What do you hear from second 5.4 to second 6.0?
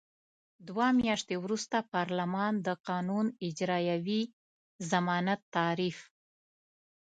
تعریف.